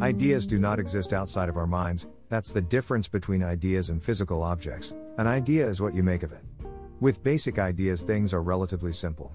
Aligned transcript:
Ideas 0.00 0.46
do 0.46 0.58
not 0.58 0.78
exist 0.78 1.12
outside 1.12 1.50
of 1.50 1.58
our 1.58 1.66
minds, 1.66 2.08
that's 2.30 2.52
the 2.52 2.62
difference 2.62 3.06
between 3.06 3.42
ideas 3.42 3.90
and 3.90 4.02
physical 4.02 4.42
objects. 4.42 4.94
An 5.18 5.26
idea 5.26 5.66
is 5.68 5.82
what 5.82 5.94
you 5.94 6.02
make 6.02 6.22
of 6.22 6.32
it. 6.32 6.40
With 7.00 7.22
basic 7.22 7.58
ideas, 7.58 8.02
things 8.02 8.32
are 8.32 8.40
relatively 8.42 8.94
simple. 8.94 9.30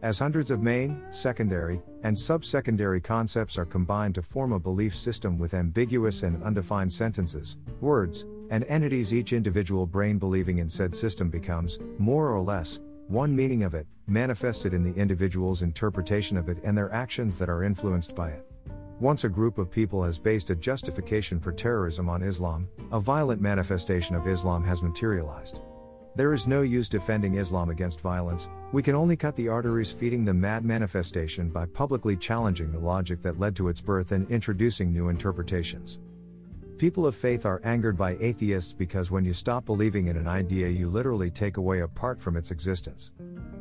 As 0.00 0.18
hundreds 0.18 0.50
of 0.50 0.62
main, 0.62 1.02
secondary, 1.10 1.82
and 2.04 2.16
subsecondary 2.16 3.04
concepts 3.04 3.58
are 3.58 3.66
combined 3.66 4.14
to 4.14 4.22
form 4.22 4.52
a 4.52 4.58
belief 4.58 4.96
system 4.96 5.36
with 5.36 5.52
ambiguous 5.52 6.22
and 6.22 6.42
undefined 6.42 6.92
sentences, 6.92 7.58
words, 7.82 8.24
and 8.48 8.64
entities, 8.64 9.12
each 9.12 9.34
individual 9.34 9.84
brain 9.84 10.16
believing 10.16 10.56
in 10.56 10.70
said 10.70 10.94
system 10.94 11.28
becomes, 11.28 11.80
more 11.98 12.30
or 12.30 12.40
less, 12.40 12.80
one 13.08 13.36
meaning 13.36 13.62
of 13.62 13.74
it, 13.74 13.86
manifested 14.06 14.72
in 14.72 14.82
the 14.82 14.98
individual's 14.98 15.60
interpretation 15.60 16.38
of 16.38 16.48
it 16.48 16.56
and 16.64 16.78
their 16.78 16.90
actions 16.92 17.36
that 17.36 17.50
are 17.50 17.62
influenced 17.62 18.14
by 18.14 18.30
it. 18.30 18.46
Once 19.00 19.22
a 19.22 19.28
group 19.28 19.58
of 19.58 19.70
people 19.70 20.02
has 20.02 20.18
based 20.18 20.50
a 20.50 20.56
justification 20.56 21.38
for 21.38 21.52
terrorism 21.52 22.08
on 22.08 22.20
Islam, 22.20 22.68
a 22.90 22.98
violent 22.98 23.40
manifestation 23.40 24.16
of 24.16 24.26
Islam 24.26 24.64
has 24.64 24.82
materialized. 24.82 25.60
There 26.16 26.34
is 26.34 26.48
no 26.48 26.62
use 26.62 26.88
defending 26.88 27.34
Islam 27.34 27.70
against 27.70 28.00
violence, 28.00 28.48
we 28.72 28.82
can 28.82 28.96
only 28.96 29.16
cut 29.16 29.36
the 29.36 29.46
arteries 29.46 29.92
feeding 29.92 30.24
the 30.24 30.34
mad 30.34 30.64
manifestation 30.64 31.48
by 31.48 31.66
publicly 31.66 32.16
challenging 32.16 32.72
the 32.72 32.80
logic 32.80 33.22
that 33.22 33.38
led 33.38 33.54
to 33.54 33.68
its 33.68 33.80
birth 33.80 34.10
and 34.10 34.28
introducing 34.32 34.92
new 34.92 35.10
interpretations. 35.10 36.00
People 36.76 37.06
of 37.06 37.14
faith 37.14 37.46
are 37.46 37.60
angered 37.62 37.96
by 37.96 38.16
atheists 38.18 38.72
because 38.72 39.12
when 39.12 39.24
you 39.24 39.32
stop 39.32 39.64
believing 39.64 40.08
in 40.08 40.16
an 40.16 40.26
idea, 40.26 40.66
you 40.66 40.88
literally 40.88 41.30
take 41.30 41.56
away 41.56 41.80
a 41.80 41.88
part 41.88 42.20
from 42.20 42.36
its 42.36 42.50
existence. 42.50 43.12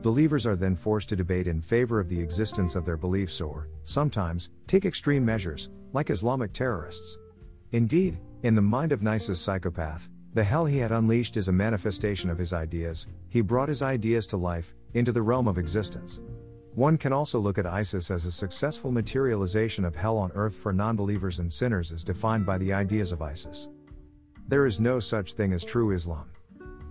Believers 0.07 0.45
are 0.45 0.55
then 0.55 0.73
forced 0.73 1.09
to 1.09 1.17
debate 1.17 1.47
in 1.47 1.61
favor 1.61 1.99
of 1.99 2.07
the 2.07 2.17
existence 2.17 2.77
of 2.77 2.85
their 2.85 2.95
beliefs 2.95 3.41
or, 3.41 3.67
sometimes, 3.83 4.51
take 4.65 4.85
extreme 4.85 5.25
measures, 5.25 5.69
like 5.91 6.09
Islamic 6.09 6.53
terrorists. 6.53 7.17
Indeed, 7.73 8.17
in 8.43 8.55
the 8.55 8.61
mind 8.61 8.93
of 8.93 9.03
Nice's 9.03 9.41
psychopath, 9.41 10.07
the 10.33 10.45
hell 10.45 10.65
he 10.65 10.77
had 10.77 10.93
unleashed 10.93 11.35
is 11.35 11.49
a 11.49 11.51
manifestation 11.51 12.29
of 12.29 12.37
his 12.37 12.53
ideas, 12.53 13.07
he 13.27 13.41
brought 13.41 13.67
his 13.67 13.81
ideas 13.81 14.25
to 14.27 14.37
life, 14.37 14.73
into 14.93 15.11
the 15.11 15.21
realm 15.21 15.45
of 15.45 15.57
existence. 15.57 16.21
One 16.73 16.97
can 16.97 17.11
also 17.11 17.37
look 17.37 17.57
at 17.57 17.67
ISIS 17.67 18.09
as 18.09 18.23
a 18.23 18.31
successful 18.31 18.93
materialization 18.93 19.83
of 19.83 19.97
hell 19.97 20.17
on 20.17 20.31
earth 20.35 20.55
for 20.55 20.71
non-believers 20.71 21.39
and 21.39 21.51
sinners 21.51 21.91
as 21.91 22.05
defined 22.05 22.45
by 22.45 22.57
the 22.57 22.71
ideas 22.71 23.11
of 23.11 23.21
ISIS. 23.21 23.67
There 24.47 24.65
is 24.65 24.79
no 24.79 25.01
such 25.01 25.33
thing 25.33 25.51
as 25.51 25.65
true 25.65 25.91
Islam. 25.91 26.29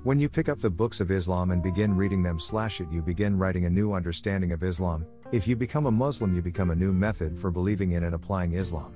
When 0.06 0.20
you 0.20 0.28
pick 0.28 0.48
up 0.48 0.60
the 0.60 0.70
books 0.70 1.00
of 1.00 1.10
Islam 1.10 1.50
and 1.50 1.60
begin 1.60 1.96
reading 1.96 2.22
them 2.22 2.38
slash 2.38 2.80
it 2.80 2.86
you 2.92 3.02
begin 3.02 3.36
writing 3.36 3.64
a 3.64 3.70
new 3.70 3.92
understanding 3.92 4.52
of 4.52 4.62
Islam, 4.62 5.04
if 5.32 5.48
you 5.48 5.56
become 5.56 5.86
a 5.86 5.90
Muslim 5.90 6.32
you 6.32 6.40
become 6.40 6.70
a 6.70 6.76
new 6.76 6.92
method 6.92 7.36
for 7.36 7.50
believing 7.50 7.90
in 7.90 8.04
and 8.04 8.14
applying 8.14 8.52
Islam. 8.52 8.94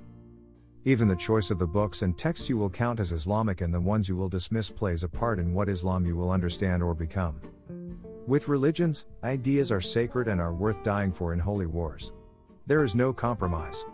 Even 0.84 1.08
the 1.08 1.16
choice 1.16 1.50
of 1.50 1.58
the 1.58 1.66
books 1.66 2.02
and 2.02 2.16
texts 2.16 2.48
you 2.48 2.56
will 2.56 2.70
count 2.70 3.00
as 3.00 3.10
Islamic 3.10 3.60
and 3.60 3.74
the 3.74 3.80
ones 3.80 4.08
you 4.08 4.14
will 4.14 4.28
dismiss 4.28 4.70
plays 4.70 5.02
a 5.02 5.08
part 5.08 5.40
in 5.40 5.52
what 5.52 5.68
Islam 5.68 6.06
you 6.06 6.14
will 6.14 6.30
understand 6.30 6.80
or 6.80 6.94
become. 6.94 7.40
With 8.28 8.46
religions, 8.46 9.06
ideas 9.24 9.72
are 9.72 9.80
sacred 9.80 10.28
and 10.28 10.40
are 10.40 10.54
worth 10.54 10.84
dying 10.84 11.10
for 11.10 11.32
in 11.32 11.40
holy 11.40 11.66
wars. 11.66 12.12
There 12.68 12.84
is 12.84 12.94
no 12.94 13.12
compromise. 13.12 13.84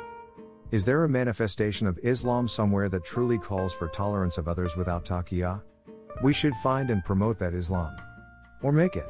Is 0.71 0.85
there 0.85 1.05
a 1.05 1.09
manifestation 1.09 1.87
of 1.87 1.99
Islam 2.03 2.47
somewhere 2.47 2.91
that 2.91 3.07
truly 3.07 3.39
calls 3.39 3.73
for 3.73 3.89
tolerance 3.89 4.37
of 4.37 4.49
others 4.49 4.77
without 4.77 5.07
taqiyya? 5.07 5.63
We 6.23 6.33
should 6.33 6.55
find 6.57 6.91
and 6.91 7.05
promote 7.05 7.39
that 7.39 7.55
Islam. 7.55 7.97
Or 8.63 8.73
make 8.73 8.97
it. 8.97 9.07